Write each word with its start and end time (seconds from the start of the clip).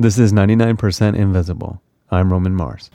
This 0.00 0.18
is 0.18 0.32
99% 0.32 1.14
Invisible. 1.14 1.82
I'm 2.10 2.32
Roman 2.32 2.54
Mars. 2.54 2.90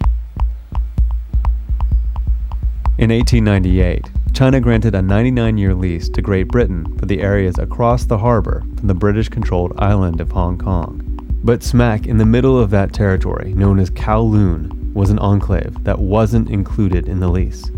In 2.97 3.11
1898, 3.11 4.09
China 4.33 4.59
granted 4.59 4.95
a 4.95 5.03
99 5.03 5.55
year 5.59 5.75
lease 5.75 6.09
to 6.09 6.23
Great 6.23 6.47
Britain 6.47 6.97
for 6.97 7.05
the 7.05 7.21
areas 7.21 7.59
across 7.59 8.05
the 8.05 8.17
harbor 8.17 8.63
from 8.75 8.87
the 8.87 8.95
British 8.95 9.29
controlled 9.29 9.73
island 9.77 10.19
of 10.19 10.31
Hong 10.31 10.57
Kong. 10.57 10.99
But 11.43 11.61
smack 11.61 12.07
in 12.07 12.17
the 12.17 12.25
middle 12.25 12.59
of 12.59 12.71
that 12.71 12.91
territory, 12.91 13.53
known 13.53 13.77
as 13.77 13.91
Kowloon, 13.91 14.91
was 14.95 15.11
an 15.11 15.19
enclave 15.19 15.83
that 15.83 15.99
wasn't 15.99 16.49
included 16.49 17.07
in 17.07 17.19
the 17.19 17.29
lease. 17.29 17.69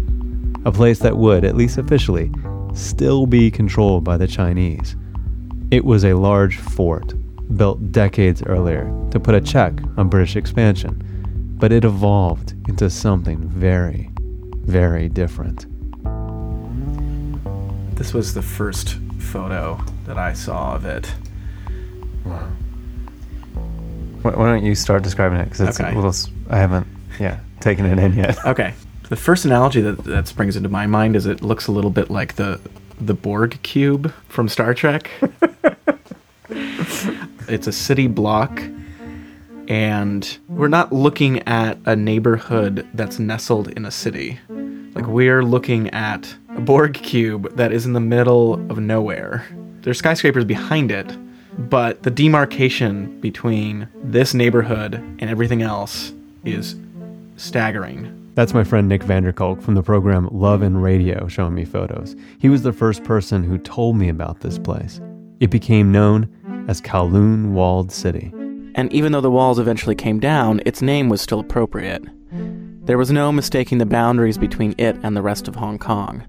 A 0.64 0.72
place 0.72 1.00
that 1.00 1.18
would, 1.18 1.44
at 1.44 1.58
least 1.58 1.78
officially, 1.78 2.32
still 2.74 3.26
be 3.26 3.52
controlled 3.52 4.06
by 4.06 4.16
the 4.16 4.26
Chinese. 4.26 4.96
It 5.70 5.84
was 5.84 6.06
a 6.06 6.14
large 6.14 6.56
fort 6.56 7.14
built 7.56 7.92
decades 7.92 8.44
earlier 8.44 8.84
to 9.12 9.20
put 9.20 9.34
a 9.36 9.42
check 9.42 9.74
on 9.98 10.10
British 10.10 10.36
expansion, 10.36 11.02
but 11.60 11.72
it 11.72 11.86
evolved 11.86 12.54
into 12.68 12.90
something 12.90 13.48
very, 13.48 14.10
very 14.66 15.08
different. 15.10 15.66
This 17.96 18.14
was 18.14 18.34
the 18.34 18.42
first 18.42 18.98
photo 19.18 19.80
that 20.06 20.18
I 20.18 20.34
saw 20.34 20.76
of 20.76 20.86
it. 20.86 21.12
Wow. 22.26 22.48
Why 24.22 24.32
why 24.32 24.46
don't 24.48 24.64
you 24.66 24.76
start 24.76 25.04
describing 25.04 25.40
it? 25.40 25.46
Because 25.46 25.62
it's 25.62 25.80
Okay. 25.80 25.92
a 25.92 25.96
little. 25.96 26.14
I 26.50 26.58
haven't, 26.58 26.86
yeah, 27.20 27.40
taken 27.60 27.86
it 27.86 27.98
in 28.00 28.14
yet. 28.14 28.38
Okay. 28.46 28.74
The 29.10 29.16
first 29.16 29.46
analogy 29.46 29.80
that, 29.82 30.04
that 30.04 30.28
springs 30.28 30.58
into 30.58 30.68
my 30.68 30.86
mind 30.86 31.16
is 31.16 31.26
it 31.26 31.42
looks 31.42 31.68
a 31.68 31.72
little 31.72 31.92
bit 31.92 32.10
like 32.10 32.36
the 32.36 32.60
the 33.00 33.14
Borg 33.14 33.58
cube 33.64 34.12
from 34.28 34.50
Star 34.50 34.74
Trek. 34.74 35.10
it's 37.48 37.68
a 37.68 37.72
city 37.72 38.08
block 38.08 38.62
and 39.68 40.38
we're 40.48 40.68
not 40.68 40.94
looking 40.94 41.46
at 41.48 41.78
a 41.86 41.96
neighborhood 41.96 42.88
that's 42.94 43.20
nestled 43.20 43.70
in 43.70 43.86
a 43.86 43.92
city. 43.92 44.40
Like 44.50 45.08
we're 45.08 45.44
looking 45.44 45.90
at 45.90 46.34
a 46.56 46.62
Borg 46.62 46.94
cube 46.94 47.56
that 47.56 47.72
is 47.72 47.86
in 47.86 47.94
the 47.94 48.00
middle 48.00 48.54
of 48.72 48.80
nowhere. 48.80 49.46
There's 49.82 50.00
skyscrapers 50.00 50.46
behind 50.46 50.92
it, 50.92 51.16
but 51.70 52.04
the 52.04 52.12
demarcation 52.12 53.20
between 53.20 53.88
this 53.96 54.34
neighborhood 54.34 54.96
and 54.96 55.24
everything 55.24 55.62
else 55.62 56.14
is 56.46 56.76
staggering. 57.36 58.14
That's 58.36 58.54
my 58.54 58.64
friend 58.64 58.88
Nick 58.88 59.04
Vanderkolk 59.04 59.62
from 59.62 59.74
the 59.74 59.84
program 59.84 60.30
Love 60.32 60.62
and 60.62 60.82
Radio 60.82 61.28
showing 61.28 61.56
me 61.56 61.66
photos. 61.66 62.16
He 62.40 62.50
was 62.50 62.64
the 62.64 62.74
first 62.74 63.04
person 63.04 63.44
who 63.44 63.58
told 63.58 63.98
me 63.98 64.10
about 64.10 64.42
this 64.42 64.60
place. 64.60 65.02
It 65.40 65.50
became 65.50 65.92
known 65.92 66.30
as 66.68 66.82
Kowloon 66.82 67.54
Walled 67.54 67.92
City. 67.92 68.32
And 68.76 68.94
even 68.94 69.12
though 69.12 69.22
the 69.22 69.32
walls 69.32 69.58
eventually 69.58 69.96
came 69.96 70.20
down, 70.20 70.62
its 70.66 70.82
name 70.82 71.10
was 71.10 71.22
still 71.22 71.40
appropriate. 71.40 72.04
There 72.86 72.98
was 72.98 73.12
no 73.12 73.32
mistaking 73.32 73.80
the 73.80 73.86
boundaries 73.86 74.38
between 74.38 74.76
it 74.78 74.96
and 75.04 75.16
the 75.16 75.22
rest 75.22 75.48
of 75.48 75.56
Hong 75.56 75.80
Kong. 75.80 76.24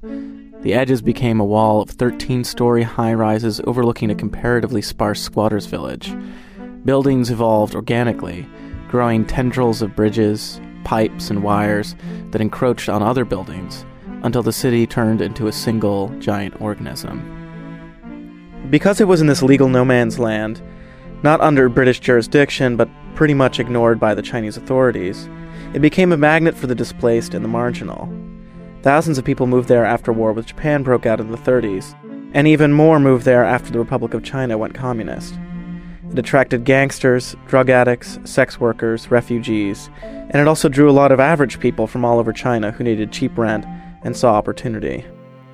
The 0.63 0.75
edges 0.75 1.03
became 1.03 1.39
a 1.39 1.45
wall 1.45 1.81
of 1.81 1.91
13 1.91 2.43
story 2.43 2.83
high 2.83 3.15
rises 3.15 3.61
overlooking 3.65 4.11
a 4.11 4.15
comparatively 4.15 4.83
sparse 4.83 5.21
squatters' 5.21 5.67
village. 5.67 6.13
Buildings 6.85 7.31
evolved 7.31 7.75
organically, 7.75 8.45
growing 8.89 9.25
tendrils 9.25 9.83
of 9.83 9.95
bridges, 9.95 10.61
pipes, 10.83 11.31
and 11.31 11.43
wires 11.43 11.95
that 12.31 12.41
encroached 12.41 12.89
on 12.89 13.03
other 13.03 13.25
buildings 13.25 13.85
until 14.25 14.43
the 14.43 14.53
city 14.53 14.87
turned 14.87 15.21
into 15.21 15.47
a 15.47 15.53
single 15.53 16.09
giant 16.19 16.61
organism. 16.61 17.38
Because 18.71 19.01
it 19.01 19.09
was 19.09 19.21
in 19.21 19.27
this 19.27 19.43
legal 19.43 19.69
no 19.69 19.85
man's 19.85 20.19
land, 20.19 20.63
not 21.23 21.41
under 21.41 21.69
British 21.69 22.01
jurisdiction, 22.01 22.77
but 22.77 22.89
pretty 23.15 23.35
much 23.35 23.59
ignored 23.59 23.99
by 23.99 24.15
the 24.15 24.23
Chinese 24.23 24.57
authorities, 24.57 25.29
it 25.75 25.81
became 25.81 26.13
a 26.13 26.17
magnet 26.17 26.55
for 26.55 26.67
the 26.67 26.75
displaced 26.75 27.35
and 27.35 27.45
the 27.45 27.49
marginal. 27.49 28.13
Thousands 28.83 29.19
of 29.19 29.25
people 29.25 29.47
moved 29.47 29.69
there 29.69 29.85
after 29.85 30.13
war 30.13 30.33
with 30.33 30.47
Japan 30.47 30.83
broke 30.83 31.07
out 31.07 31.21
in 31.21 31.31
the 31.31 31.39
30s, 31.39 31.95
and 32.35 32.47
even 32.47 32.73
more 32.73 33.01
moved 33.01 33.25
there 33.25 33.45
after 33.45 33.73
the 33.73 33.79
Republic 33.79 34.15
of 34.15 34.23
China 34.23 34.57
went 34.57 34.75
communist. 34.75 35.39
It 36.11 36.19
attracted 36.19 36.65
gangsters, 36.65 37.37
drug 37.47 37.71
addicts, 37.71 38.19
sex 38.25 38.61
workers, 38.61 39.11
refugees, 39.11 39.91
and 40.03 40.37
it 40.37 40.47
also 40.47 40.69
drew 40.69 40.89
a 40.89 40.93
lot 40.93 41.13
of 41.13 41.21
average 41.21 41.59
people 41.59 41.87
from 41.87 42.05
all 42.05 42.19
over 42.19 42.33
China 42.33 42.71
who 42.71 42.85
needed 42.85 43.13
cheap 43.13 43.37
rent 43.37 43.67
and 44.03 44.17
saw 44.17 44.35
opportunity. 44.35 45.05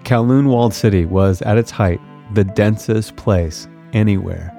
Kowloon 0.03 0.49
Walled 0.49 0.75
City 0.75 1.07
was, 1.07 1.41
at 1.43 1.57
its 1.57 1.71
height, 1.71 2.01
the 2.33 2.45
densest 2.45 3.17
place 3.17 3.69
anywhere, 3.93 4.53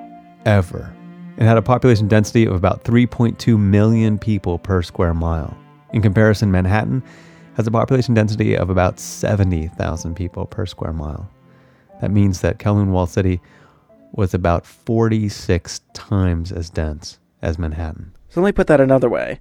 ever. 0.46 0.94
It 1.38 1.44
had 1.44 1.58
a 1.58 1.62
population 1.62 2.08
density 2.08 2.46
of 2.46 2.54
about 2.54 2.84
3.2 2.84 3.60
million 3.60 4.18
people 4.18 4.60
per 4.60 4.82
square 4.82 5.14
mile. 5.14 5.58
In 5.92 6.02
comparison, 6.02 6.52
Manhattan 6.52 7.04
has 7.56 7.68
a 7.68 7.72
population 7.72 8.14
density 8.14 8.56
of 8.56 8.70
about 8.70 9.00
70,000 9.00 10.16
people 10.16 10.46
per 10.46 10.66
square 10.66 10.94
mile. 10.94 11.30
That 12.02 12.12
means 12.12 12.42
that 12.42 12.60
Kowloon 12.60 12.92
Walled 12.92 13.10
City 13.10 13.42
was 14.12 14.34
about 14.34 14.66
46 14.66 15.82
times 15.94 16.52
as 16.52 16.70
dense 16.70 17.20
as 17.42 17.60
Manhattan. 17.60 18.14
So 18.30 18.42
let 18.42 18.50
me 18.50 18.52
put 18.54 18.68
that 18.68 18.82
another 18.82 19.10
way. 19.10 19.40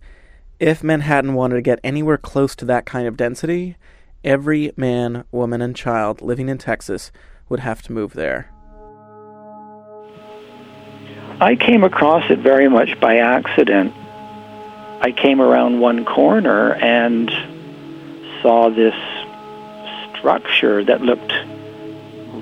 If 0.60 0.82
Manhattan 0.82 1.34
wanted 1.34 1.56
to 1.56 1.62
get 1.62 1.80
anywhere 1.82 2.18
close 2.18 2.54
to 2.56 2.64
that 2.66 2.86
kind 2.86 3.06
of 3.06 3.16
density, 3.16 3.76
every 4.22 4.72
man, 4.76 5.24
woman, 5.30 5.60
and 5.60 5.74
child 5.76 6.22
living 6.22 6.48
in 6.48 6.58
Texas 6.58 7.12
would 7.48 7.60
have 7.60 7.82
to 7.82 7.92
move 7.92 8.14
there. 8.14 8.50
I 11.40 11.56
came 11.56 11.82
across 11.82 12.30
it 12.30 12.38
very 12.38 12.68
much 12.68 12.98
by 13.00 13.18
accident. 13.18 13.92
I 15.00 15.12
came 15.16 15.40
around 15.40 15.80
one 15.80 16.04
corner 16.04 16.74
and 16.74 17.30
saw 18.40 18.70
this 18.70 18.94
structure 20.16 20.84
that 20.84 21.02
looked 21.02 21.32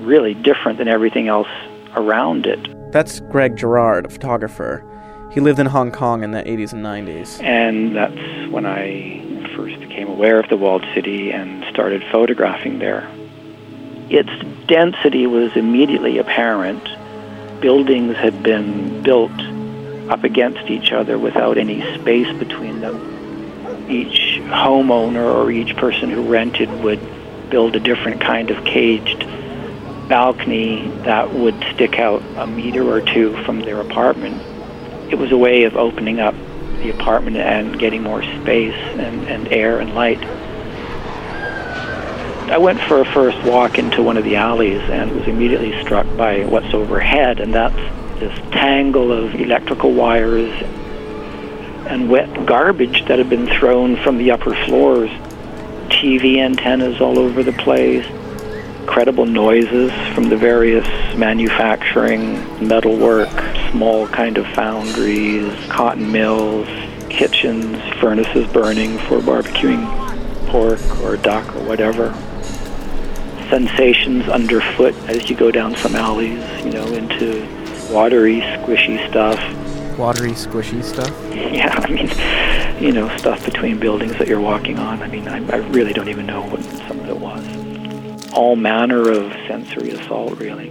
really 0.05 0.35
different 0.35 0.77
than 0.77 0.87
everything 0.87 1.27
else 1.27 1.49
around 1.95 2.45
it. 2.45 2.91
That's 2.91 3.19
Greg 3.19 3.57
Girard, 3.57 4.05
a 4.05 4.09
photographer. 4.09 4.85
He 5.33 5.39
lived 5.39 5.59
in 5.59 5.65
Hong 5.65 5.91
Kong 5.91 6.23
in 6.23 6.31
the 6.31 6.43
80s 6.43 6.73
and 6.73 6.85
90s. 6.85 7.41
And 7.43 7.95
that's 7.95 8.51
when 8.51 8.67
I 8.67 9.49
first 9.55 9.79
became 9.79 10.07
aware 10.07 10.39
of 10.39 10.47
the 10.49 10.57
walled 10.57 10.85
city 10.93 11.31
and 11.31 11.65
started 11.73 12.03
photographing 12.11 12.77
there. 12.77 13.09
Its 14.13 14.29
density 14.67 15.25
was 15.25 15.55
immediately 15.55 16.19
apparent. 16.19 16.83
Buildings 17.59 18.15
had 18.15 18.43
been 18.43 19.01
built 19.01 19.31
up 20.07 20.23
against 20.23 20.69
each 20.69 20.91
other 20.91 21.17
without 21.17 21.57
any 21.57 21.81
space 21.99 22.31
between 22.37 22.79
them. 22.79 23.89
Each 23.89 24.39
homeowner 24.43 25.33
or 25.33 25.49
each 25.49 25.75
person 25.77 26.11
who 26.11 26.21
rented 26.31 26.69
would 26.83 26.99
build 27.49 27.75
a 27.75 27.79
different 27.79 28.21
kind 28.21 28.51
of 28.51 28.63
caged 28.65 29.25
balcony 30.07 30.87
that 31.05 31.33
would 31.33 31.55
stick 31.73 31.97
out 31.97 32.21
a 32.37 32.45
meter 32.45 32.87
or 32.87 33.01
two 33.01 33.35
from 33.45 33.61
their 33.61 33.81
apartment. 33.81 34.39
It 35.11 35.15
was 35.15 35.31
a 35.31 35.37
way 35.37 35.63
of 35.63 35.75
opening 35.75 36.19
up 36.19 36.35
the 36.83 36.91
apartment 36.91 37.37
and 37.37 37.79
getting 37.79 38.03
more 38.03 38.21
space 38.21 38.75
and, 38.75 39.27
and 39.27 39.47
air 39.47 39.79
and 39.79 39.95
light. 39.95 40.23
I 42.51 42.57
went 42.57 42.79
for 42.81 42.99
a 42.99 43.05
first 43.05 43.41
walk 43.43 43.79
into 43.79 44.03
one 44.03 44.17
of 44.17 44.23
the 44.23 44.35
alleys 44.35 44.81
and 44.89 45.11
was 45.11 45.27
immediately 45.27 45.81
struck 45.81 46.05
by 46.17 46.45
what's 46.45 46.73
overhead, 46.73 47.39
and 47.39 47.53
that's 47.53 47.75
this 48.19 48.37
tangle 48.51 49.11
of 49.11 49.33
electrical 49.35 49.91
wires 49.93 50.51
and 51.87 52.09
wet 52.09 52.45
garbage 52.45 53.05
that 53.05 53.17
had 53.17 53.29
been 53.29 53.47
thrown 53.47 53.95
from 54.03 54.17
the 54.17 54.31
upper 54.31 54.53
floors. 54.65 55.09
TV 55.89 56.37
antennas 56.37 57.01
all 57.01 57.17
over 57.17 57.43
the 57.43 57.53
place, 57.53 58.05
credible 58.87 59.25
noises 59.25 59.91
from 60.13 60.29
the 60.29 60.37
various 60.37 60.85
manufacturing, 61.17 62.35
metalwork, 62.65 63.29
small 63.71 64.07
kind 64.07 64.37
of 64.37 64.45
foundries, 64.47 65.51
cotton 65.69 66.11
mills, 66.11 66.67
kitchens, 67.09 67.77
furnaces 67.99 68.45
burning 68.51 68.97
for 68.99 69.19
barbecuing 69.19 69.85
pork 70.47 70.79
or 71.01 71.17
duck 71.17 71.55
or 71.55 71.63
whatever. 71.63 72.13
Sensations 73.53 74.27
underfoot 74.29 74.95
as 75.07 75.29
you 75.29 75.35
go 75.35 75.51
down 75.51 75.75
some 75.75 75.95
alleys, 75.95 76.41
you 76.65 76.71
know, 76.71 76.87
into 76.87 77.43
watery, 77.93 78.39
squishy 78.39 79.07
stuff. 79.07 79.37
Watery, 79.95 80.31
squishy 80.31 80.83
stuff. 80.83 81.11
Yeah, 81.53 81.69
I 81.69 81.87
mean, 81.91 82.83
you 82.83 82.91
know, 82.91 83.15
stuff 83.17 83.45
between 83.45 83.79
buildings 83.79 84.13
that 84.13 84.27
you're 84.27 84.41
walking 84.41 84.79
on. 84.79 85.03
I 85.03 85.07
mean, 85.07 85.27
I, 85.27 85.35
I 85.51 85.57
really 85.67 85.93
don't 85.93 86.09
even 86.09 86.25
know 86.25 86.41
what 86.47 86.63
some 86.63 86.99
of 87.01 87.07
it 87.07 87.19
was. 87.19 88.33
All 88.33 88.55
manner 88.55 89.07
of 89.07 89.31
sensory 89.47 89.91
assault, 89.91 90.39
really. 90.39 90.69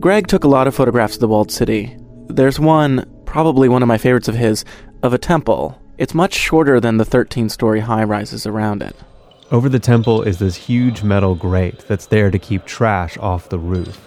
Greg 0.00 0.26
took 0.26 0.42
a 0.42 0.48
lot 0.48 0.66
of 0.66 0.74
photographs 0.74 1.14
of 1.14 1.20
the 1.20 1.28
walled 1.28 1.52
city. 1.52 1.96
There's 2.26 2.58
one, 2.58 3.08
probably 3.24 3.68
one 3.68 3.82
of 3.82 3.88
my 3.88 3.98
favorites 3.98 4.26
of 4.26 4.34
his, 4.34 4.64
of 5.04 5.14
a 5.14 5.18
temple. 5.18 5.80
It's 5.96 6.12
much 6.12 6.34
shorter 6.34 6.80
than 6.80 6.96
the 6.96 7.04
13 7.04 7.48
story 7.48 7.78
high 7.78 8.02
rises 8.02 8.48
around 8.48 8.82
it. 8.82 8.96
Over 9.52 9.68
the 9.68 9.78
temple 9.78 10.22
is 10.22 10.38
this 10.38 10.56
huge 10.56 11.02
metal 11.02 11.34
grate 11.34 11.80
that's 11.86 12.06
there 12.06 12.30
to 12.30 12.38
keep 12.38 12.64
trash 12.64 13.18
off 13.18 13.50
the 13.50 13.58
roof. 13.58 14.00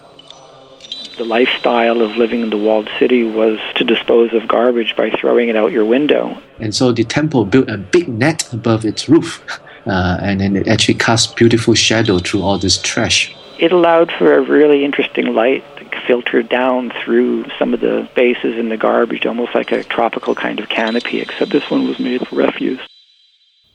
The 1.18 1.26
lifestyle 1.26 2.02
of 2.02 2.18
living 2.18 2.42
in 2.42 2.50
the 2.50 2.58
walled 2.58 2.90
city 2.98 3.24
was 3.24 3.60
to 3.76 3.84
dispose 3.84 4.34
of 4.34 4.48
garbage 4.48 4.96
by 4.96 5.12
throwing 5.12 5.50
it 5.50 5.56
out 5.56 5.72
your 5.72 5.86
window. 5.86 6.38
And 6.60 6.74
so 6.76 6.92
the 6.92 7.04
temple 7.04 7.46
built 7.46 7.70
a 7.70 7.78
big 7.78 8.08
net 8.08 8.52
above 8.52 8.84
its 8.84 9.08
roof, 9.08 9.44
uh, 9.86 10.18
and 10.22 10.42
then 10.42 10.56
it 10.56 10.68
actually 10.68 10.96
cast 10.96 11.36
beautiful 11.36 11.76
shadow 11.76 12.18
through 12.18 12.42
all 12.42 12.58
this 12.58 12.82
trash. 12.82 13.36
It 13.60 13.72
allowed 13.72 14.12
for 14.12 14.34
a 14.34 14.42
really 14.42 14.84
interesting 14.84 15.34
light 15.34 15.64
that 15.76 16.04
filtered 16.08 16.50
down 16.50 16.92
through 17.04 17.46
some 17.60 17.74
of 17.74 17.80
the 17.80 18.10
bases 18.16 18.58
in 18.58 18.70
the 18.70 18.78
garbage, 18.78 19.26
almost 19.26 19.54
like 19.54 19.72
a 19.72 19.84
tropical 19.84 20.34
kind 20.36 20.60
of 20.60 20.70
canopy, 20.70 21.22
except 21.22 21.52
this 21.52 21.70
one 21.70 21.88
was 21.88 22.00
made 22.00 22.22
of 22.22 22.32
refuse. 22.32 22.80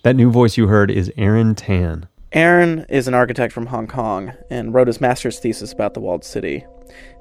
That 0.03 0.17
new 0.17 0.33
voice 0.33 0.57
you 0.57 0.67
heard 0.67 0.91
is 0.91 1.13
Aaron 1.17 1.55
Tan. 1.55 2.09
Aaron 2.33 2.87
is 2.89 3.07
an 3.07 3.15
architect 3.15 3.53
from 3.53 3.67
Hong 3.67 3.87
Kong 3.87 4.33
and 4.51 4.75
wrote 4.75 4.89
his 4.89 5.01
master's 5.01 5.39
thesis 5.39 5.73
about 5.73 5.95
the 5.95 6.01
walled 6.01 6.25
city. 6.25 6.65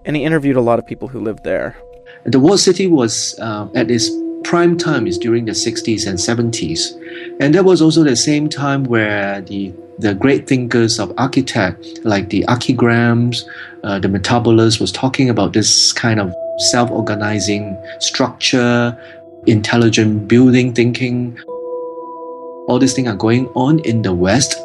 And 0.03 0.15
he 0.15 0.23
interviewed 0.23 0.55
a 0.55 0.61
lot 0.61 0.79
of 0.79 0.87
people 0.87 1.07
who 1.07 1.19
lived 1.19 1.43
there. 1.43 1.77
The 2.25 2.39
walled 2.39 2.59
city 2.59 2.87
was 2.87 3.37
uh, 3.39 3.67
at 3.75 3.91
its 3.91 4.09
prime 4.43 4.79
time 4.79 5.05
is 5.05 5.19
during 5.19 5.45
the 5.45 5.51
60s 5.51 6.07
and 6.07 6.17
70s. 6.17 6.99
And 7.39 7.53
that 7.53 7.65
was 7.65 7.83
also 7.83 8.03
the 8.03 8.15
same 8.15 8.49
time 8.49 8.85
where 8.85 9.41
the 9.41 9.73
the 9.99 10.15
great 10.15 10.47
thinkers 10.47 10.99
of 10.99 11.13
architect 11.19 11.99
like 12.03 12.29
the 12.29 12.43
archigrams, 12.47 13.47
uh, 13.83 13.99
the 13.99 14.07
Metabolists 14.07 14.79
was 14.79 14.91
talking 14.91 15.29
about 15.29 15.53
this 15.53 15.93
kind 15.93 16.19
of 16.19 16.33
self-organizing 16.71 17.77
structure, 17.99 18.97
intelligent 19.45 20.27
building 20.27 20.73
thinking. 20.73 21.37
All 22.67 22.79
these 22.79 22.93
things 22.93 23.07
are 23.07 23.15
going 23.15 23.47
on 23.55 23.79
in 23.79 24.01
the 24.01 24.13
West, 24.13 24.55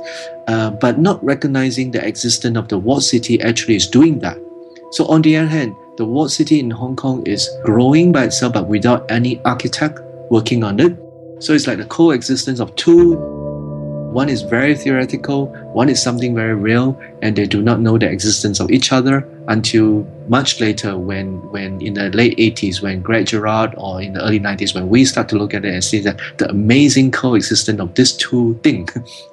uh, 0.49 0.71
but 0.71 0.99
not 0.99 1.23
recognizing 1.25 1.91
the 1.91 2.07
existence 2.07 2.57
of 2.57 2.69
the 2.69 2.79
walled 2.79 3.05
city 3.05 3.41
actually 3.43 3.77
is 3.77 3.87
doing 3.87 4.19
that. 4.21 4.39
So 4.93 5.07
on 5.07 5.23
the 5.23 5.37
other 5.37 5.49
hand, 5.49 5.75
the 5.97 6.05
walled 6.05 6.31
city 6.31 6.61
in 6.61 6.71
Hong 6.71 6.95
Kong 6.95 7.27
is 7.27 7.49
growing 7.65 8.13
by 8.13 8.25
itself, 8.25 8.53
but 8.53 8.69
without 8.69 9.11
any 9.11 9.41
architect 9.45 9.99
working 10.31 10.63
on 10.63 10.79
it. 10.79 10.97
So 11.41 11.53
it's 11.53 11.67
like 11.67 11.79
the 11.79 11.87
coexistence 11.87 12.61
of 12.61 12.75
two. 12.77 13.15
One 14.13 14.29
is 14.29 14.43
very 14.43 14.75
theoretical, 14.75 15.47
one 15.73 15.89
is 15.89 16.03
something 16.03 16.35
very 16.35 16.55
real, 16.55 16.99
and 17.23 17.37
they 17.37 17.47
do 17.47 17.61
not 17.61 17.81
know 17.81 17.99
the 17.99 18.09
existence 18.09 18.61
of 18.61 18.71
each 18.71 18.93
other 18.93 19.29
until 19.49 20.07
much 20.29 20.61
later 20.61 20.99
when, 20.99 21.41
when 21.51 21.81
in 21.81 21.95
the 21.95 22.11
late 22.11 22.37
80s, 22.39 22.83
when 22.83 23.03
Greg 23.03 23.27
Girard 23.27 23.75
or 23.77 24.01
in 24.03 24.15
the 24.15 24.23
early 24.23 24.41
90s, 24.41 24.75
when 24.75 24.89
we 24.89 25.05
start 25.05 25.29
to 25.31 25.37
look 25.37 25.55
at 25.55 25.65
it 25.65 25.73
and 25.73 25.85
see 25.85 26.01
that 26.01 26.21
the 26.39 26.49
amazing 26.51 27.11
coexistence 27.11 27.81
of 27.81 27.95
these 27.95 28.13
two 28.13 28.59
things 28.63 28.91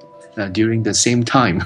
uh, 0.38 0.48
during 0.50 0.84
the 0.84 0.94
same 0.94 1.24
time. 1.24 1.63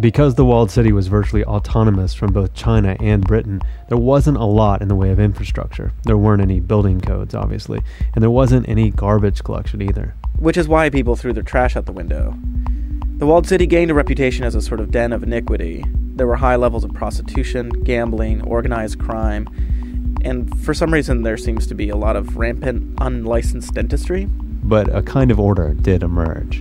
Because 0.00 0.34
the 0.34 0.44
walled 0.44 0.70
city 0.70 0.90
was 0.90 1.06
virtually 1.06 1.44
autonomous 1.44 2.14
from 2.14 2.32
both 2.32 2.54
China 2.54 2.96
and 3.00 3.24
Britain, 3.24 3.60
there 3.88 3.98
wasn't 3.98 4.38
a 4.38 4.44
lot 4.44 4.80
in 4.80 4.88
the 4.88 4.94
way 4.94 5.10
of 5.10 5.20
infrastructure. 5.20 5.92
There 6.04 6.16
weren't 6.16 6.42
any 6.42 6.60
building 6.60 7.00
codes, 7.00 7.34
obviously, 7.34 7.80
and 8.14 8.22
there 8.22 8.30
wasn't 8.30 8.68
any 8.68 8.90
garbage 8.90 9.44
collection 9.44 9.82
either. 9.82 10.14
Which 10.38 10.56
is 10.56 10.66
why 10.66 10.88
people 10.88 11.14
threw 11.14 11.32
their 11.32 11.42
trash 11.42 11.76
out 11.76 11.84
the 11.86 11.92
window. 11.92 12.34
The 13.22 13.26
walled 13.26 13.46
city 13.46 13.68
gained 13.68 13.88
a 13.88 13.94
reputation 13.94 14.44
as 14.44 14.56
a 14.56 14.60
sort 14.60 14.80
of 14.80 14.90
den 14.90 15.12
of 15.12 15.22
iniquity. 15.22 15.84
There 16.16 16.26
were 16.26 16.34
high 16.34 16.56
levels 16.56 16.82
of 16.82 16.92
prostitution, 16.92 17.68
gambling, 17.68 18.42
organized 18.42 18.98
crime, 18.98 19.46
and 20.24 20.52
for 20.64 20.74
some 20.74 20.92
reason 20.92 21.22
there 21.22 21.36
seems 21.36 21.68
to 21.68 21.74
be 21.76 21.88
a 21.88 21.94
lot 21.94 22.16
of 22.16 22.36
rampant 22.36 22.98
unlicensed 23.00 23.74
dentistry. 23.74 24.24
But 24.24 24.92
a 24.92 25.02
kind 25.02 25.30
of 25.30 25.38
order 25.38 25.72
did 25.72 26.02
emerge. 26.02 26.60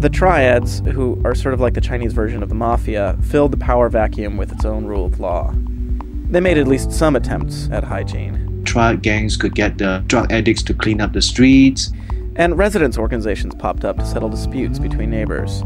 The 0.00 0.08
triads, 0.10 0.78
who 0.78 1.20
are 1.26 1.34
sort 1.34 1.52
of 1.52 1.60
like 1.60 1.74
the 1.74 1.82
Chinese 1.82 2.14
version 2.14 2.42
of 2.42 2.48
the 2.48 2.54
mafia, 2.54 3.18
filled 3.20 3.52
the 3.52 3.58
power 3.58 3.90
vacuum 3.90 4.38
with 4.38 4.50
its 4.50 4.64
own 4.64 4.86
rule 4.86 5.04
of 5.04 5.20
law. 5.20 5.52
They 6.30 6.40
made 6.40 6.56
at 6.56 6.66
least 6.66 6.90
some 6.90 7.16
attempts 7.16 7.68
at 7.70 7.84
hygiene. 7.84 8.64
Triad 8.64 9.02
gangs 9.02 9.36
could 9.36 9.54
get 9.54 9.76
the 9.76 10.02
drug 10.06 10.32
addicts 10.32 10.62
to 10.62 10.72
clean 10.72 11.02
up 11.02 11.12
the 11.12 11.20
streets. 11.20 11.92
And 12.36 12.58
residents' 12.58 12.98
organizations 12.98 13.54
popped 13.54 13.84
up 13.84 13.96
to 13.98 14.04
settle 14.04 14.28
disputes 14.28 14.80
between 14.80 15.08
neighbors. 15.08 15.62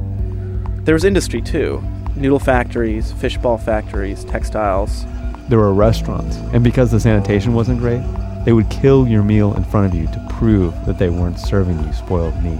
There 0.84 0.94
was 0.94 1.04
industry 1.04 1.40
too 1.40 1.82
noodle 2.14 2.40
factories, 2.40 3.12
fishball 3.12 3.62
factories, 3.62 4.24
textiles. 4.24 5.06
There 5.48 5.58
were 5.58 5.72
restaurants, 5.72 6.36
and 6.52 6.64
because 6.64 6.90
the 6.90 6.98
sanitation 6.98 7.54
wasn't 7.54 7.78
great, 7.78 8.02
they 8.44 8.52
would 8.52 8.68
kill 8.70 9.06
your 9.06 9.22
meal 9.22 9.54
in 9.54 9.64
front 9.64 9.86
of 9.86 9.98
you 9.98 10.06
to 10.08 10.26
prove 10.30 10.74
that 10.84 10.98
they 10.98 11.08
weren't 11.08 11.38
serving 11.38 11.82
you 11.82 11.92
spoiled 11.92 12.34
meat. 12.42 12.58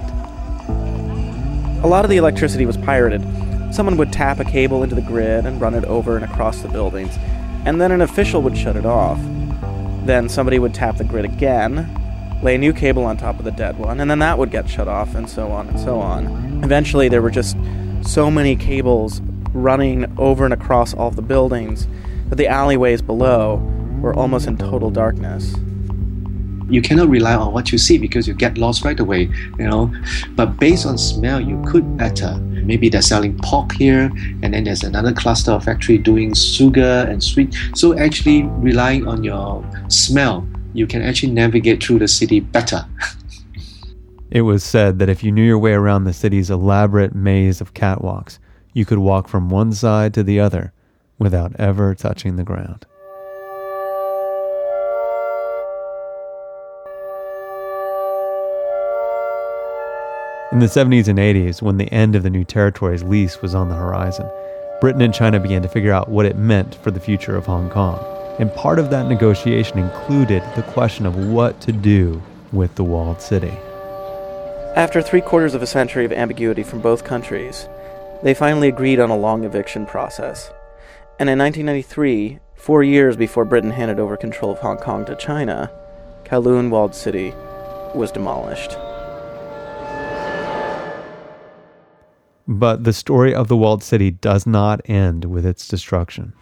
A 1.82 1.86
lot 1.86 2.04
of 2.04 2.10
the 2.10 2.16
electricity 2.16 2.66
was 2.66 2.76
pirated. 2.76 3.22
Someone 3.74 3.96
would 3.96 4.12
tap 4.12 4.38
a 4.38 4.44
cable 4.44 4.82
into 4.82 4.94
the 4.94 5.02
grid 5.02 5.44
and 5.44 5.60
run 5.60 5.74
it 5.74 5.84
over 5.84 6.16
and 6.16 6.24
across 6.24 6.62
the 6.62 6.68
buildings, 6.68 7.18
and 7.66 7.80
then 7.80 7.92
an 7.92 8.00
official 8.00 8.40
would 8.42 8.56
shut 8.56 8.76
it 8.76 8.86
off. 8.86 9.18
Then 10.06 10.28
somebody 10.28 10.58
would 10.58 10.72
tap 10.72 10.96
the 10.96 11.04
grid 11.04 11.24
again, 11.24 11.97
lay 12.42 12.54
a 12.54 12.58
new 12.58 12.72
cable 12.72 13.04
on 13.04 13.16
top 13.16 13.38
of 13.38 13.44
the 13.44 13.50
dead 13.50 13.78
one, 13.78 14.00
and 14.00 14.10
then 14.10 14.18
that 14.20 14.38
would 14.38 14.50
get 14.50 14.68
shut 14.68 14.88
off, 14.88 15.14
and 15.14 15.28
so 15.28 15.48
on 15.50 15.68
and 15.68 15.80
so 15.80 16.00
on. 16.00 16.62
Eventually, 16.64 17.08
there 17.08 17.22
were 17.22 17.30
just 17.30 17.56
so 18.02 18.30
many 18.30 18.56
cables 18.56 19.20
running 19.52 20.12
over 20.18 20.44
and 20.44 20.54
across 20.54 20.94
all 20.94 21.08
of 21.08 21.16
the 21.16 21.22
buildings 21.22 21.86
that 22.28 22.36
the 22.36 22.46
alleyways 22.46 23.02
below 23.02 23.56
were 24.00 24.14
almost 24.14 24.46
in 24.46 24.56
total 24.56 24.90
darkness 24.90 25.54
you 26.70 26.82
cannot 26.82 27.08
rely 27.08 27.34
on 27.34 27.52
what 27.52 27.72
you 27.72 27.78
see 27.78 27.98
because 27.98 28.28
you 28.28 28.34
get 28.34 28.58
lost 28.58 28.84
right 28.84 28.98
away, 29.00 29.30
you 29.58 29.66
know. 29.66 29.92
But 30.36 30.58
based 30.58 30.86
on 30.86 30.98
smell, 30.98 31.40
you 31.40 31.62
could 31.66 31.96
better. 31.96 32.36
Maybe 32.36 32.88
they're 32.90 33.02
selling 33.02 33.38
pork 33.38 33.72
here, 33.72 34.10
and 34.42 34.52
then 34.52 34.64
there's 34.64 34.82
another 34.82 35.12
cluster 35.12 35.52
of 35.52 35.64
factory 35.64 35.96
doing 35.96 36.34
sugar 36.34 37.06
and 37.08 37.22
sweet. 37.24 37.56
So 37.74 37.98
actually 37.98 38.42
relying 38.42 39.06
on 39.08 39.24
your 39.24 39.64
smell, 39.88 40.46
you 40.78 40.86
can 40.86 41.02
actually 41.02 41.32
navigate 41.32 41.82
through 41.82 41.98
the 41.98 42.08
city 42.08 42.40
better. 42.40 42.86
it 44.30 44.42
was 44.42 44.62
said 44.62 44.98
that 45.00 45.08
if 45.08 45.24
you 45.24 45.32
knew 45.32 45.42
your 45.42 45.58
way 45.58 45.72
around 45.72 46.04
the 46.04 46.12
city's 46.12 46.50
elaborate 46.50 47.14
maze 47.14 47.60
of 47.60 47.74
catwalks, 47.74 48.38
you 48.72 48.84
could 48.84 48.98
walk 48.98 49.26
from 49.28 49.50
one 49.50 49.72
side 49.72 50.14
to 50.14 50.22
the 50.22 50.38
other 50.38 50.72
without 51.18 51.54
ever 51.58 51.94
touching 51.94 52.36
the 52.36 52.44
ground. 52.44 52.86
In 60.50 60.60
the 60.60 60.66
70s 60.66 61.08
and 61.08 61.18
80s, 61.18 61.60
when 61.60 61.76
the 61.76 61.92
end 61.92 62.16
of 62.16 62.22
the 62.22 62.30
new 62.30 62.44
territories 62.44 63.02
lease 63.02 63.42
was 63.42 63.54
on 63.54 63.68
the 63.68 63.74
horizon, 63.74 64.30
Britain 64.80 65.02
and 65.02 65.12
China 65.12 65.38
began 65.40 65.60
to 65.60 65.68
figure 65.68 65.92
out 65.92 66.08
what 66.08 66.24
it 66.24 66.36
meant 66.36 66.76
for 66.76 66.90
the 66.90 67.00
future 67.00 67.36
of 67.36 67.44
Hong 67.44 67.68
Kong. 67.68 68.17
And 68.38 68.54
part 68.54 68.78
of 68.78 68.90
that 68.90 69.08
negotiation 69.08 69.78
included 69.78 70.42
the 70.54 70.62
question 70.62 71.06
of 71.06 71.16
what 71.16 71.60
to 71.62 71.72
do 71.72 72.22
with 72.52 72.74
the 72.76 72.84
walled 72.84 73.20
city. 73.20 73.52
After 74.76 75.02
three 75.02 75.20
quarters 75.20 75.54
of 75.54 75.62
a 75.62 75.66
century 75.66 76.04
of 76.04 76.12
ambiguity 76.12 76.62
from 76.62 76.80
both 76.80 77.04
countries, 77.04 77.68
they 78.22 78.34
finally 78.34 78.68
agreed 78.68 79.00
on 79.00 79.10
a 79.10 79.16
long 79.16 79.44
eviction 79.44 79.86
process. 79.86 80.50
And 81.18 81.28
in 81.28 81.38
1993, 81.38 82.38
four 82.54 82.84
years 82.84 83.16
before 83.16 83.44
Britain 83.44 83.72
handed 83.72 83.98
over 83.98 84.16
control 84.16 84.52
of 84.52 84.58
Hong 84.58 84.76
Kong 84.76 85.04
to 85.06 85.16
China, 85.16 85.70
Kowloon 86.24 86.70
Walled 86.70 86.94
City 86.94 87.32
was 87.94 88.12
demolished. 88.12 88.76
But 92.46 92.84
the 92.84 92.92
story 92.92 93.34
of 93.34 93.48
the 93.48 93.56
walled 93.56 93.82
city 93.82 94.10
does 94.10 94.46
not 94.46 94.80
end 94.88 95.24
with 95.24 95.44
its 95.44 95.66
destruction. 95.66 96.34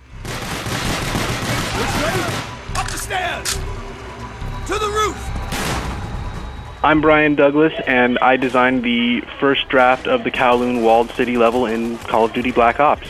I'm 6.87 7.01
Brian 7.01 7.35
Douglas, 7.35 7.73
and 7.89 8.17
I 8.21 8.37
designed 8.37 8.85
the 8.85 9.21
first 9.41 9.69
draft 9.69 10.07
of 10.07 10.23
the 10.23 10.31
Kowloon 10.31 10.85
walled 10.85 11.11
city 11.11 11.37
level 11.37 11.67
in 11.67 11.99
Call 11.99 12.27
of 12.27 12.33
Duty 12.33 12.53
Black 12.53 12.79
Ops. 12.79 13.09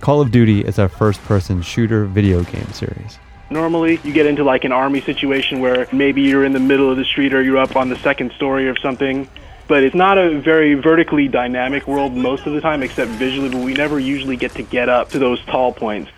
Call 0.00 0.22
of 0.22 0.30
Duty 0.30 0.64
is 0.64 0.78
a 0.78 0.88
first 0.88 1.22
person 1.24 1.60
shooter 1.60 2.06
video 2.06 2.42
game 2.44 2.72
series. 2.72 3.18
Normally, 3.50 4.00
you 4.02 4.14
get 4.14 4.24
into 4.24 4.44
like 4.44 4.64
an 4.64 4.72
army 4.72 5.02
situation 5.02 5.60
where 5.60 5.86
maybe 5.92 6.22
you're 6.22 6.46
in 6.46 6.54
the 6.54 6.58
middle 6.58 6.90
of 6.90 6.96
the 6.96 7.04
street 7.04 7.34
or 7.34 7.42
you're 7.42 7.58
up 7.58 7.76
on 7.76 7.90
the 7.90 7.98
second 7.98 8.32
story 8.32 8.66
or 8.66 8.74
something 8.78 9.28
but 9.68 9.82
it's 9.82 9.96
not 9.96 10.16
a 10.16 10.38
very 10.38 10.74
vertically 10.74 11.26
dynamic 11.26 11.88
world 11.88 12.14
most 12.14 12.46
of 12.46 12.52
the 12.52 12.60
time, 12.60 12.84
except 12.84 13.10
visually, 13.10 13.48
but 13.48 13.58
we 13.58 13.74
never 13.74 13.98
usually 13.98 14.36
get 14.36 14.52
to 14.52 14.62
get 14.62 14.88
up 14.88 15.08
to 15.08 15.18
those 15.18 15.44
tall 15.46 15.72
points. 15.72 16.08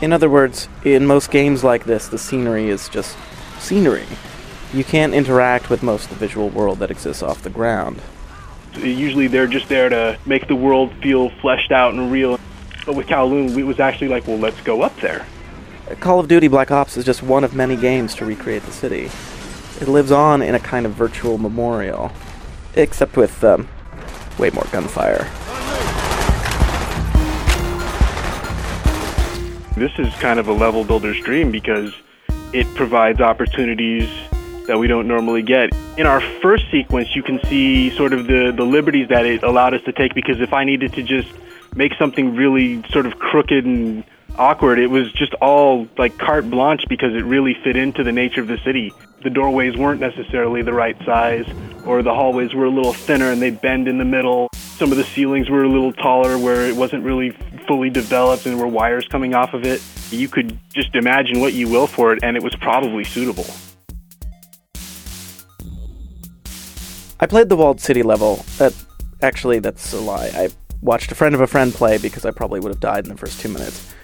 In 0.00 0.12
other 0.12 0.30
words, 0.30 0.68
in 0.84 1.04
most 1.04 1.32
games 1.32 1.64
like 1.64 1.84
this, 1.84 2.06
the 2.06 2.16
scenery 2.16 2.68
is 2.68 2.88
just 2.88 3.16
scenery. 3.58 4.06
You 4.72 4.84
can't 4.84 5.12
interact 5.12 5.68
with 5.68 5.82
most 5.82 6.04
of 6.04 6.10
the 6.10 6.16
visual 6.16 6.48
world 6.48 6.78
that 6.78 6.90
exists 6.90 7.22
off 7.22 7.42
the 7.42 7.50
ground. 7.50 8.00
Usually 8.76 9.26
they're 9.26 9.46
just 9.46 9.68
there 9.68 9.90
to 9.90 10.18
make 10.24 10.48
the 10.48 10.56
world 10.56 10.94
feel 11.02 11.28
fleshed 11.28 11.70
out 11.70 11.92
and 11.92 12.10
real. 12.10 12.40
But 12.86 12.96
with 12.96 13.06
Kowloon, 13.06 13.54
it 13.56 13.64
was 13.64 13.80
actually 13.80 14.08
like, 14.08 14.26
well, 14.26 14.38
let's 14.38 14.60
go 14.62 14.80
up 14.80 14.96
there. 14.96 15.26
Call 16.00 16.20
of 16.20 16.28
Duty 16.28 16.48
Black 16.48 16.70
Ops 16.70 16.96
is 16.96 17.04
just 17.04 17.22
one 17.22 17.44
of 17.44 17.54
many 17.54 17.76
games 17.76 18.14
to 18.14 18.24
recreate 18.24 18.62
the 18.62 18.72
city. 18.72 19.10
It 19.82 19.88
lives 19.88 20.10
on 20.10 20.40
in 20.40 20.54
a 20.54 20.60
kind 20.60 20.86
of 20.86 20.92
virtual 20.92 21.36
memorial 21.36 22.10
except 22.74 23.16
with 23.18 23.44
um, 23.44 23.68
way 24.38 24.48
more 24.50 24.64
gunfire. 24.72 25.30
This 29.76 29.92
is 29.98 30.14
kind 30.14 30.38
of 30.38 30.48
a 30.48 30.52
level 30.52 30.82
builder's 30.82 31.20
dream 31.20 31.50
because 31.50 31.92
it 32.54 32.66
provides 32.74 33.20
opportunities 33.20 34.08
that 34.72 34.78
we 34.78 34.86
don't 34.86 35.06
normally 35.06 35.42
get. 35.42 35.68
In 35.98 36.06
our 36.06 36.22
first 36.40 36.64
sequence, 36.72 37.14
you 37.14 37.22
can 37.22 37.38
see 37.44 37.94
sort 37.94 38.14
of 38.14 38.26
the, 38.26 38.54
the 38.56 38.64
liberties 38.64 39.08
that 39.10 39.26
it 39.26 39.42
allowed 39.42 39.74
us 39.74 39.82
to 39.82 39.92
take 39.92 40.14
because 40.14 40.40
if 40.40 40.54
I 40.54 40.64
needed 40.64 40.94
to 40.94 41.02
just 41.02 41.28
make 41.74 41.92
something 41.98 42.34
really 42.34 42.82
sort 42.88 43.04
of 43.04 43.18
crooked 43.18 43.66
and 43.66 44.02
awkward, 44.38 44.78
it 44.78 44.86
was 44.86 45.12
just 45.12 45.34
all 45.42 45.86
like 45.98 46.16
carte 46.16 46.48
blanche 46.48 46.84
because 46.88 47.14
it 47.14 47.22
really 47.22 47.54
fit 47.62 47.76
into 47.76 48.02
the 48.02 48.12
nature 48.12 48.40
of 48.40 48.46
the 48.46 48.56
city. 48.64 48.94
The 49.22 49.28
doorways 49.28 49.76
weren't 49.76 50.00
necessarily 50.00 50.62
the 50.62 50.72
right 50.72 50.96
size, 51.04 51.44
or 51.84 52.02
the 52.02 52.14
hallways 52.14 52.54
were 52.54 52.64
a 52.64 52.70
little 52.70 52.94
thinner 52.94 53.30
and 53.30 53.42
they 53.42 53.50
bend 53.50 53.88
in 53.88 53.98
the 53.98 54.06
middle. 54.06 54.48
Some 54.54 54.90
of 54.90 54.96
the 54.96 55.04
ceilings 55.04 55.50
were 55.50 55.64
a 55.64 55.68
little 55.68 55.92
taller 55.92 56.38
where 56.38 56.66
it 56.66 56.74
wasn't 56.74 57.04
really 57.04 57.32
fully 57.68 57.90
developed 57.90 58.46
and 58.46 58.56
there 58.56 58.64
were 58.64 58.72
wires 58.72 59.06
coming 59.08 59.34
off 59.34 59.52
of 59.52 59.66
it. 59.66 59.82
You 60.10 60.28
could 60.28 60.58
just 60.72 60.94
imagine 60.94 61.40
what 61.40 61.52
you 61.52 61.68
will 61.68 61.86
for 61.86 62.14
it, 62.14 62.20
and 62.22 62.38
it 62.38 62.42
was 62.42 62.56
probably 62.56 63.04
suitable. 63.04 63.44
I 67.22 67.26
played 67.26 67.48
the 67.48 67.56
walled 67.56 67.80
city 67.80 68.02
level. 68.02 68.44
That 68.58 68.74
actually, 69.22 69.60
that's 69.60 69.92
a 69.92 70.00
lie. 70.00 70.32
I 70.34 70.48
watched 70.80 71.12
a 71.12 71.14
friend 71.14 71.36
of 71.36 71.40
a 71.40 71.46
friend 71.46 71.72
play 71.72 71.96
because 71.96 72.26
I 72.26 72.32
probably 72.32 72.58
would 72.58 72.72
have 72.72 72.80
died 72.80 73.04
in 73.04 73.10
the 73.10 73.16
first 73.16 73.40
two 73.40 73.48
minutes. 73.48 73.94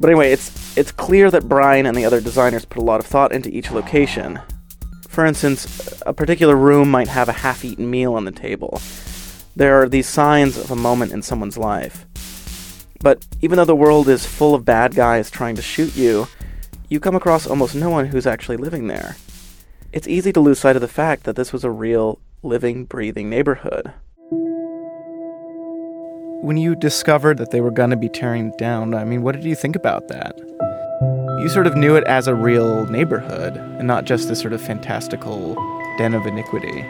But 0.00 0.10
anyway, 0.10 0.32
it's 0.32 0.76
it's 0.76 0.90
clear 0.90 1.30
that 1.30 1.48
Brian 1.48 1.86
and 1.86 1.96
the 1.96 2.04
other 2.04 2.20
designers 2.20 2.64
put 2.64 2.82
a 2.82 2.84
lot 2.84 2.98
of 2.98 3.06
thought 3.06 3.30
into 3.30 3.56
each 3.56 3.70
location. 3.70 4.40
For 5.06 5.24
instance, 5.24 6.02
a 6.04 6.12
particular 6.12 6.56
room 6.56 6.90
might 6.90 7.06
have 7.06 7.28
a 7.28 7.32
half-eaten 7.32 7.88
meal 7.88 8.14
on 8.14 8.24
the 8.24 8.32
table. 8.32 8.82
There 9.54 9.80
are 9.80 9.88
these 9.88 10.08
signs 10.08 10.58
of 10.58 10.72
a 10.72 10.76
moment 10.76 11.12
in 11.12 11.22
someone's 11.22 11.56
life. 11.56 12.04
But 13.00 13.24
even 13.42 13.58
though 13.58 13.64
the 13.64 13.76
world 13.76 14.08
is 14.08 14.26
full 14.26 14.56
of 14.56 14.64
bad 14.64 14.96
guys 14.96 15.30
trying 15.30 15.54
to 15.54 15.62
shoot 15.62 15.94
you, 15.96 16.26
you 16.88 16.98
come 16.98 17.14
across 17.14 17.46
almost 17.46 17.76
no 17.76 17.90
one 17.90 18.06
who's 18.06 18.26
actually 18.26 18.56
living 18.56 18.88
there. 18.88 19.14
It's 19.92 20.08
easy 20.08 20.32
to 20.32 20.40
lose 20.40 20.58
sight 20.58 20.76
of 20.76 20.82
the 20.82 20.88
fact 20.88 21.22
that 21.24 21.36
this 21.36 21.52
was 21.52 21.62
a 21.62 21.70
real 21.70 22.18
living, 22.42 22.84
breathing 22.84 23.28
neighborhood. 23.28 23.92
When 26.42 26.56
you 26.56 26.74
discovered 26.74 27.36
that 27.38 27.50
they 27.50 27.60
were 27.60 27.70
going 27.70 27.90
to 27.90 27.96
be 27.96 28.08
tearing 28.08 28.48
it 28.48 28.58
down, 28.58 28.94
I 28.94 29.04
mean, 29.04 29.22
what 29.22 29.34
did 29.34 29.44
you 29.44 29.54
think 29.54 29.76
about 29.76 30.08
that? 30.08 30.38
You 31.42 31.48
sort 31.50 31.66
of 31.66 31.76
knew 31.76 31.96
it 31.96 32.04
as 32.04 32.28
a 32.28 32.34
real 32.34 32.86
neighborhood 32.86 33.56
and 33.56 33.86
not 33.86 34.04
just 34.04 34.28
this 34.28 34.40
sort 34.40 34.54
of 34.54 34.62
fantastical 34.62 35.54
den 35.98 36.14
of 36.14 36.26
iniquity. 36.26 36.84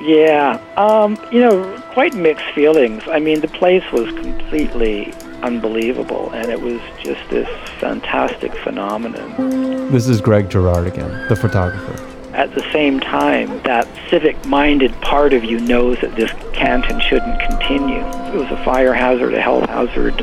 Yeah, 0.00 0.60
um, 0.76 1.18
you 1.32 1.40
know, 1.40 1.80
quite 1.92 2.14
mixed 2.14 2.46
feelings. 2.54 3.02
I 3.08 3.18
mean, 3.18 3.40
the 3.40 3.48
place 3.48 3.84
was 3.92 4.12
completely 4.14 5.12
unbelievable, 5.42 6.30
and 6.30 6.50
it 6.50 6.60
was 6.60 6.80
just 7.00 7.20
this 7.30 7.48
fantastic 7.80 8.54
phenomenon. 8.58 9.90
This 9.90 10.08
is 10.08 10.20
Greg 10.20 10.50
Girard 10.50 10.86
again, 10.86 11.28
the 11.28 11.36
photographer 11.36 12.07
at 12.38 12.54
the 12.54 12.62
same 12.72 13.00
time, 13.00 13.60
that 13.64 13.88
civic 14.08 14.46
minded 14.46 14.92
part 15.02 15.32
of 15.32 15.42
you 15.42 15.58
knows 15.58 16.00
that 16.02 16.14
this 16.14 16.30
can't 16.52 16.88
and 16.88 17.02
shouldn't 17.02 17.40
continue. 17.40 17.98
It 18.32 18.34
was 18.34 18.48
a 18.52 18.64
fire 18.64 18.94
hazard, 18.94 19.34
a 19.34 19.40
health 19.40 19.68
hazard. 19.68 20.14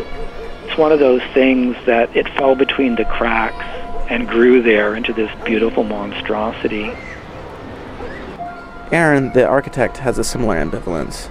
It's 0.64 0.78
one 0.78 0.94
of 0.94 1.00
those 1.00 1.22
things 1.34 1.76
that 1.86 2.16
it 2.16 2.30
fell 2.30 2.56
between 2.56 2.96
the 2.96 3.04
cracks 3.04 3.66
and 4.10 4.30
grew 4.30 4.62
there 4.62 4.96
into 4.96 5.12
this 5.12 5.30
beautiful 5.44 5.84
monstrosity. 5.84 6.90
Aaron, 8.92 9.32
the 9.34 9.48
architect, 9.48 9.98
has 9.98 10.18
a 10.18 10.24
similar 10.24 10.56
ambivalence. 10.56 11.30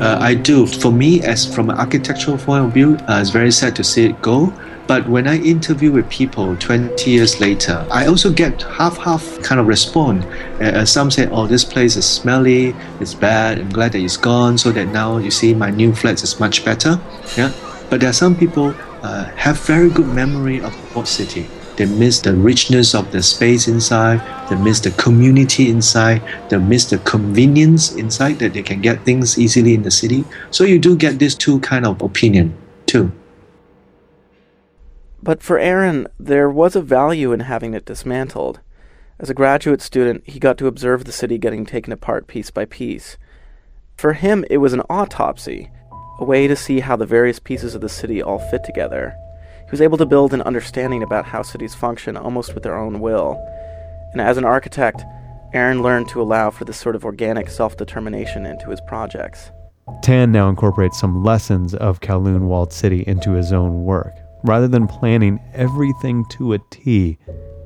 Uh, 0.00 0.18
I 0.20 0.34
do. 0.34 0.66
For 0.66 0.90
me, 0.90 1.22
as 1.22 1.52
from 1.52 1.70
an 1.70 1.78
architectural 1.78 2.38
point 2.38 2.64
of 2.64 2.72
view, 2.72 2.96
uh, 3.08 3.18
it's 3.20 3.30
very 3.30 3.52
sad 3.52 3.76
to 3.76 3.84
see 3.84 4.06
it 4.06 4.20
go. 4.22 4.52
But 4.86 5.08
when 5.08 5.28
I 5.28 5.38
interview 5.38 5.92
with 5.92 6.08
people 6.10 6.56
20 6.56 7.08
years 7.08 7.40
later, 7.40 7.86
I 7.92 8.06
also 8.06 8.32
get 8.32 8.62
half 8.62 8.96
half 8.96 9.40
kind 9.40 9.60
of 9.60 9.68
response. 9.68 10.24
Uh, 10.60 10.84
some 10.84 11.12
say, 11.12 11.28
oh, 11.28 11.46
this 11.46 11.64
place 11.64 11.94
is 11.94 12.04
smelly, 12.04 12.74
it's 12.98 13.14
bad, 13.14 13.60
I'm 13.60 13.70
glad 13.70 13.92
that 13.92 14.00
it's 14.00 14.16
gone, 14.16 14.58
so 14.58 14.72
that 14.72 14.86
now 14.86 15.18
you 15.18 15.30
see 15.30 15.54
my 15.54 15.70
new 15.70 15.94
flat 15.94 16.24
is 16.24 16.40
much 16.40 16.64
better. 16.64 17.00
Yeah. 17.36 17.52
But 17.88 18.00
there 18.00 18.10
are 18.10 18.18
some 18.24 18.34
people 18.34 18.74
uh, 19.02 19.26
have 19.36 19.60
very 19.60 19.90
good 19.90 20.08
memory 20.08 20.60
of 20.60 20.72
Port 20.92 21.06
City. 21.06 21.46
They 21.80 21.86
miss 21.86 22.20
the 22.20 22.34
richness 22.34 22.94
of 22.94 23.10
the 23.10 23.22
space 23.22 23.66
inside, 23.66 24.20
they 24.50 24.56
miss 24.56 24.80
the 24.80 24.90
community 24.90 25.70
inside, 25.70 26.20
they 26.50 26.58
miss 26.58 26.84
the 26.84 26.98
convenience 26.98 27.94
inside 27.94 28.38
that 28.40 28.52
they 28.52 28.62
can 28.62 28.82
get 28.82 29.06
things 29.06 29.38
easily 29.38 29.72
in 29.72 29.82
the 29.82 29.90
city. 29.90 30.26
So 30.50 30.64
you 30.64 30.78
do 30.78 30.94
get 30.94 31.18
these 31.18 31.34
two 31.34 31.58
kind 31.60 31.86
of 31.86 32.02
opinion 32.02 32.54
too. 32.84 33.12
But 35.22 35.42
for 35.42 35.58
Aaron, 35.58 36.06
there 36.18 36.50
was 36.50 36.76
a 36.76 36.82
value 36.82 37.32
in 37.32 37.40
having 37.40 37.72
it 37.72 37.86
dismantled. 37.86 38.60
As 39.18 39.30
a 39.30 39.34
graduate 39.34 39.80
student, 39.80 40.28
he 40.28 40.38
got 40.38 40.58
to 40.58 40.66
observe 40.66 41.06
the 41.06 41.12
city 41.12 41.38
getting 41.38 41.64
taken 41.64 41.94
apart 41.94 42.26
piece 42.26 42.50
by 42.50 42.66
piece. 42.66 43.16
For 43.96 44.12
him, 44.12 44.44
it 44.50 44.58
was 44.58 44.74
an 44.74 44.82
autopsy, 44.90 45.70
a 46.18 46.26
way 46.26 46.46
to 46.46 46.56
see 46.56 46.80
how 46.80 46.96
the 46.96 47.06
various 47.06 47.38
pieces 47.38 47.74
of 47.74 47.80
the 47.80 47.88
city 47.88 48.22
all 48.22 48.38
fit 48.38 48.64
together. 48.64 49.16
He 49.70 49.74
was 49.74 49.80
able 49.80 49.98
to 49.98 50.06
build 50.06 50.34
an 50.34 50.42
understanding 50.42 51.02
about 51.02 51.26
how 51.26 51.42
cities 51.42 51.74
function 51.74 52.16
almost 52.16 52.54
with 52.54 52.64
their 52.64 52.76
own 52.76 53.00
will. 53.00 53.38
And 54.12 54.20
as 54.20 54.36
an 54.36 54.44
architect, 54.44 55.04
Aaron 55.54 55.82
learned 55.82 56.08
to 56.08 56.20
allow 56.20 56.50
for 56.50 56.64
this 56.64 56.76
sort 56.76 56.96
of 56.96 57.04
organic 57.04 57.48
self 57.48 57.76
determination 57.76 58.46
into 58.46 58.70
his 58.70 58.80
projects. 58.82 59.50
Tan 60.02 60.32
now 60.32 60.48
incorporates 60.48 60.98
some 60.98 61.22
lessons 61.22 61.74
of 61.74 62.00
Kowloon 62.00 62.42
Walled 62.42 62.72
City 62.72 63.04
into 63.06 63.32
his 63.32 63.52
own 63.52 63.84
work, 63.84 64.14
Rather 64.42 64.68
than 64.68 64.86
planning 64.86 65.38
everything 65.52 66.24
to 66.30 66.54
a 66.54 66.58
T, 66.70 67.18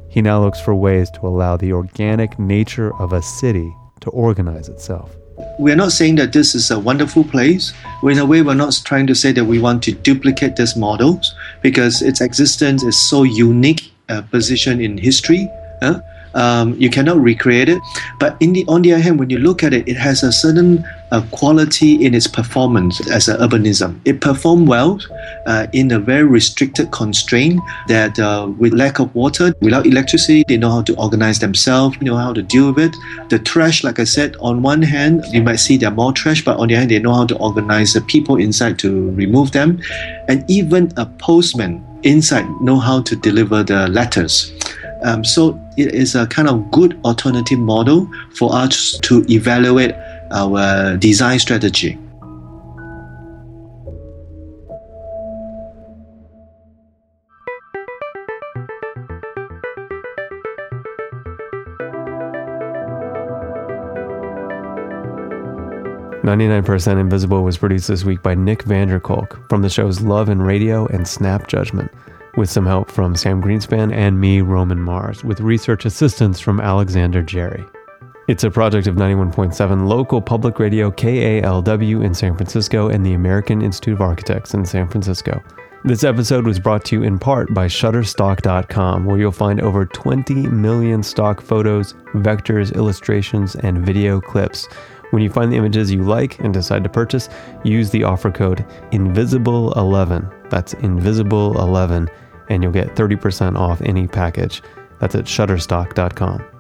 he 0.08 0.20
now 0.20 0.42
looks 0.42 0.60
for 0.60 0.74
ways 0.74 1.10
to 1.12 1.26
allow 1.26 1.56
the 1.56 1.72
organic 1.72 2.38
nature 2.38 2.94
of 2.96 3.12
a 3.12 3.22
city 3.22 3.72
to 4.00 4.10
organize 4.10 4.68
itself. 4.68 5.16
We're 5.58 5.76
not 5.76 5.92
saying 5.92 6.16
that 6.16 6.32
this 6.32 6.54
is 6.54 6.70
a 6.70 6.78
wonderful 6.78 7.24
place. 7.24 7.72
In 8.02 8.18
a 8.18 8.26
way, 8.26 8.42
we're 8.42 8.54
not 8.54 8.80
trying 8.84 9.06
to 9.08 9.14
say 9.14 9.32
that 9.32 9.44
we 9.44 9.58
want 9.58 9.82
to 9.84 9.92
duplicate 9.92 10.56
these 10.56 10.76
models 10.76 11.34
because 11.62 12.02
its 12.02 12.20
existence 12.20 12.82
is 12.82 13.00
so 13.00 13.22
unique 13.22 13.92
a 14.08 14.22
position 14.22 14.80
in 14.80 14.98
history. 14.98 15.48
Um, 16.34 16.74
you 16.78 16.90
cannot 16.90 17.18
recreate 17.18 17.68
it. 17.68 17.78
But 18.18 18.38
the, 18.40 18.64
on 18.68 18.82
the 18.82 18.92
other 18.92 19.02
hand, 19.02 19.18
when 19.18 19.30
you 19.30 19.38
look 19.38 19.62
at 19.62 19.72
it, 19.72 19.88
it 19.88 19.96
has 19.96 20.22
a 20.22 20.32
certain 20.32 20.84
uh, 21.10 21.22
quality 21.30 22.04
in 22.04 22.14
its 22.14 22.26
performance 22.26 23.08
as 23.10 23.28
an 23.28 23.36
urbanism. 23.38 24.00
It 24.04 24.20
performed 24.20 24.68
well 24.68 25.00
uh, 25.46 25.66
in 25.72 25.90
a 25.92 25.98
very 25.98 26.24
restricted 26.24 26.90
constraint 26.90 27.60
that 27.88 28.18
uh, 28.18 28.50
with 28.58 28.72
lack 28.72 28.98
of 28.98 29.14
water, 29.14 29.54
without 29.60 29.86
electricity, 29.86 30.44
they 30.48 30.56
know 30.56 30.70
how 30.70 30.82
to 30.82 30.96
organize 30.96 31.38
themselves, 31.38 32.00
know 32.00 32.16
how 32.16 32.32
to 32.32 32.42
deal 32.42 32.72
with 32.72 32.86
it. 32.86 32.96
The 33.28 33.38
trash, 33.38 33.84
like 33.84 33.98
I 33.98 34.04
said, 34.04 34.36
on 34.40 34.62
one 34.62 34.82
hand, 34.82 35.24
you 35.30 35.42
might 35.42 35.56
see 35.56 35.76
there 35.76 35.90
are 35.90 35.94
more 35.94 36.12
trash, 36.12 36.44
but 36.44 36.58
on 36.58 36.68
the 36.68 36.74
other 36.74 36.80
hand, 36.80 36.90
they 36.90 36.98
know 36.98 37.14
how 37.14 37.26
to 37.26 37.36
organize 37.38 37.92
the 37.92 38.00
people 38.00 38.36
inside 38.36 38.78
to 38.80 39.10
remove 39.12 39.52
them. 39.52 39.80
And 40.28 40.48
even 40.50 40.92
a 40.96 41.06
postman 41.06 41.84
inside 42.02 42.46
know 42.60 42.78
how 42.78 43.02
to 43.02 43.16
deliver 43.16 43.62
the 43.62 43.88
letters. 43.88 44.52
Um, 45.02 45.22
so 45.22 45.60
it 45.76 45.94
is 45.94 46.14
a 46.14 46.26
kind 46.26 46.48
of 46.48 46.70
good 46.70 46.98
alternative 47.04 47.58
model 47.58 48.08
for 48.34 48.54
us 48.54 48.98
to 49.02 49.24
evaluate 49.28 49.94
our 50.34 50.96
design 50.96 51.38
strategy. 51.38 51.98
Ninety-nine 66.24 66.64
Percent 66.64 66.98
Invisible 66.98 67.44
was 67.44 67.58
produced 67.58 67.86
this 67.86 68.02
week 68.02 68.22
by 68.22 68.34
Nick 68.34 68.64
Vanderkolk 68.64 69.46
from 69.50 69.60
the 69.60 69.68
shows 69.68 70.00
Love 70.00 70.30
and 70.30 70.44
Radio 70.44 70.86
and 70.86 71.06
Snap 71.06 71.48
Judgment 71.48 71.92
with 72.36 72.50
some 72.50 72.64
help 72.64 72.90
from 72.90 73.14
Sam 73.14 73.42
Greenspan 73.42 73.92
and 73.92 74.18
me, 74.18 74.40
Roman 74.40 74.80
Mars, 74.80 75.22
with 75.22 75.40
research 75.40 75.84
assistance 75.84 76.40
from 76.40 76.60
Alexander 76.60 77.22
Jerry. 77.22 77.62
It's 78.26 78.42
a 78.42 78.50
project 78.50 78.86
of 78.86 78.94
91.7 78.94 79.86
local 79.86 80.18
public 80.22 80.58
radio 80.58 80.90
KALW 80.90 82.02
in 82.02 82.14
San 82.14 82.34
Francisco 82.34 82.88
and 82.88 83.04
the 83.04 83.12
American 83.12 83.60
Institute 83.60 83.92
of 83.92 84.00
Architects 84.00 84.54
in 84.54 84.64
San 84.64 84.88
Francisco. 84.88 85.42
This 85.84 86.04
episode 86.04 86.46
was 86.46 86.58
brought 86.58 86.86
to 86.86 86.96
you 86.96 87.02
in 87.02 87.18
part 87.18 87.52
by 87.52 87.66
Shutterstock.com, 87.66 89.04
where 89.04 89.18
you'll 89.18 89.30
find 89.30 89.60
over 89.60 89.84
20 89.84 90.46
million 90.46 91.02
stock 91.02 91.42
photos, 91.42 91.92
vectors, 92.14 92.74
illustrations, 92.74 93.56
and 93.56 93.84
video 93.84 94.22
clips. 94.22 94.68
When 95.10 95.22
you 95.22 95.28
find 95.28 95.52
the 95.52 95.58
images 95.58 95.92
you 95.92 96.02
like 96.02 96.38
and 96.38 96.54
decide 96.54 96.82
to 96.84 96.88
purchase, 96.88 97.28
use 97.62 97.90
the 97.90 98.04
offer 98.04 98.30
code 98.30 98.64
INVISIBLE11. 98.92 100.48
That's 100.48 100.72
INVISIBLE11 100.72 102.08
and 102.48 102.62
you'll 102.62 102.72
get 102.72 102.94
30% 102.94 103.58
off 103.58 103.82
any 103.82 104.06
package. 104.06 104.62
That's 104.98 105.14
at 105.14 105.26
shutterstock.com. 105.26 106.53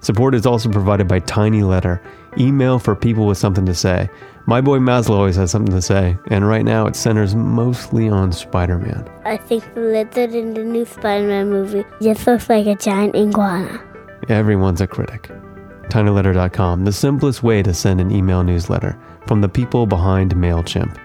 Support 0.00 0.34
is 0.34 0.46
also 0.46 0.70
provided 0.70 1.06
by 1.06 1.20
Tiny 1.20 1.62
Letter, 1.62 2.00
email 2.38 2.78
for 2.78 2.96
people 2.96 3.26
with 3.26 3.36
something 3.38 3.66
to 3.66 3.74
say. 3.74 4.08
My 4.46 4.60
boy 4.60 4.78
Maslow 4.78 5.16
always 5.16 5.36
has 5.36 5.50
something 5.50 5.74
to 5.74 5.82
say, 5.82 6.16
and 6.28 6.48
right 6.48 6.64
now 6.64 6.86
it 6.86 6.96
centers 6.96 7.34
mostly 7.34 8.08
on 8.08 8.32
Spider 8.32 8.78
Man. 8.78 9.08
I 9.24 9.36
think 9.36 9.74
the 9.74 9.80
lizard 9.80 10.34
in 10.34 10.54
the 10.54 10.64
new 10.64 10.86
Spider 10.86 11.26
Man 11.26 11.50
movie 11.50 11.84
just 12.00 12.26
looks 12.26 12.48
like 12.48 12.66
a 12.66 12.74
giant 12.74 13.14
iguana. 13.14 13.80
Everyone's 14.28 14.80
a 14.80 14.86
critic. 14.86 15.30
tinyletter.com, 15.88 16.84
the 16.84 16.92
simplest 16.92 17.42
way 17.42 17.62
to 17.62 17.74
send 17.74 18.00
an 18.00 18.10
email 18.10 18.42
newsletter 18.42 18.98
from 19.26 19.40
the 19.40 19.48
people 19.48 19.86
behind 19.86 20.34
MailChimp. 20.34 20.98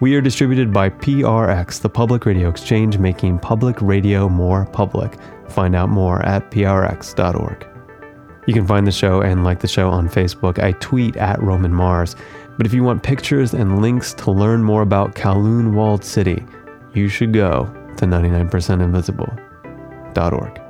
We 0.00 0.14
are 0.14 0.22
distributed 0.22 0.72
by 0.72 0.88
PRX, 0.88 1.82
the 1.82 1.90
public 1.90 2.24
radio 2.24 2.48
exchange 2.48 2.96
making 2.96 3.38
public 3.40 3.76
radio 3.82 4.30
more 4.30 4.64
public. 4.72 5.18
Find 5.50 5.76
out 5.76 5.90
more 5.90 6.24
at 6.24 6.50
prx.org. 6.50 7.69
You 8.46 8.54
can 8.54 8.66
find 8.66 8.86
the 8.86 8.92
show 8.92 9.20
and 9.20 9.44
like 9.44 9.60
the 9.60 9.68
show 9.68 9.90
on 9.90 10.08
Facebook. 10.08 10.58
I 10.62 10.72
tweet 10.72 11.16
at 11.16 11.42
Roman 11.42 11.72
Mars. 11.72 12.16
But 12.56 12.66
if 12.66 12.74
you 12.74 12.82
want 12.82 13.02
pictures 13.02 13.54
and 13.54 13.80
links 13.80 14.12
to 14.14 14.30
learn 14.30 14.62
more 14.62 14.82
about 14.82 15.14
Kowloon 15.14 15.72
Walled 15.72 16.04
City, 16.04 16.44
you 16.92 17.08
should 17.08 17.32
go 17.32 17.64
to 17.96 18.04
99percentinvisible.org. 18.04 20.69